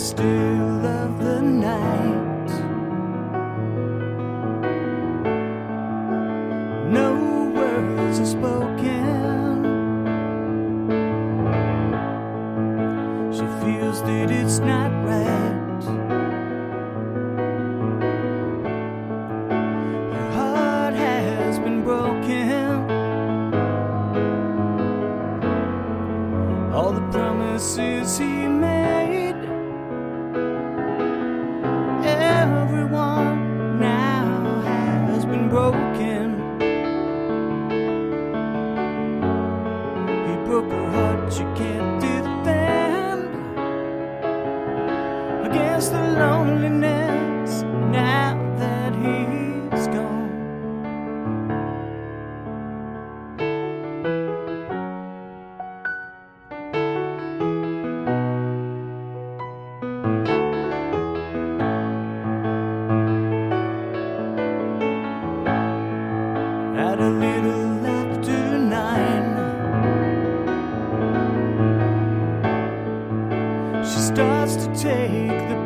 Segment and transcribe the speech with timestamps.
[0.00, 2.48] still of the night.
[6.90, 9.62] No words are spoken.
[13.30, 15.84] She feels that it's not right.
[20.14, 22.90] Her heart has been broken.
[26.72, 28.39] All the promises he
[40.50, 43.22] He broke heart, she can't defend
[45.46, 49.49] against the loneliness now that he's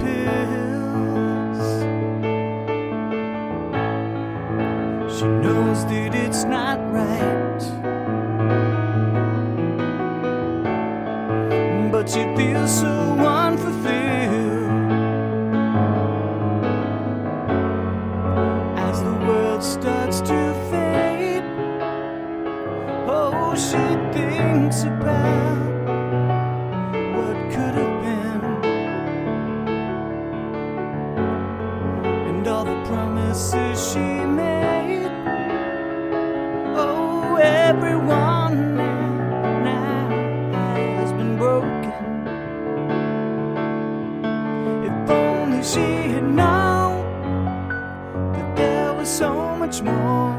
[0.00, 1.62] pills.
[5.18, 7.62] She knows that it's not right,
[11.92, 14.70] but she feels so unfulfilled.
[18.76, 21.44] as the world starts to fade.
[23.08, 23.84] Oh, she
[24.16, 25.86] thinks about
[27.16, 27.76] what could
[32.42, 35.06] and all the promises she made.
[36.76, 40.08] Oh, everyone now,
[40.98, 41.92] has been broken.
[44.88, 47.04] If only she had known
[48.32, 50.34] that there was so much more.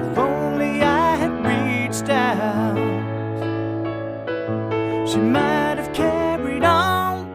[0.00, 2.78] If only I had reached out,
[5.06, 7.26] she might have carried on.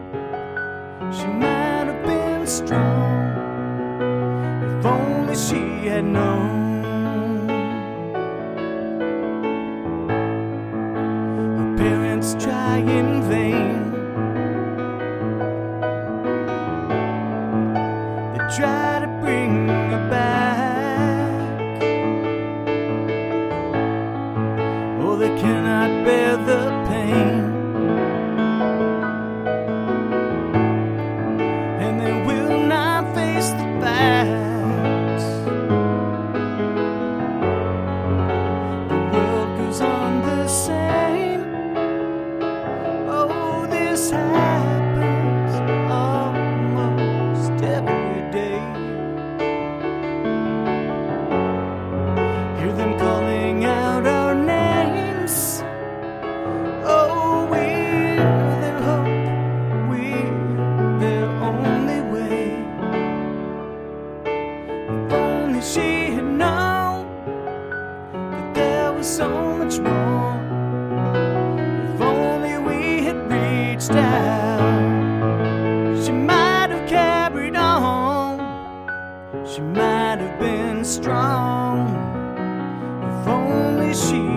[1.14, 1.51] She might
[2.52, 3.32] strong.
[4.80, 7.48] If only she had known.
[11.58, 13.92] Her parents try in vain.
[18.34, 21.82] They try to bring her back.
[25.02, 27.51] Oh, they cannot bear the pain.
[69.02, 70.36] been so much more
[71.96, 74.70] if only we had reached out.
[76.06, 78.38] She might have carried on,
[79.48, 81.88] she might have been strong
[83.02, 84.31] if only she.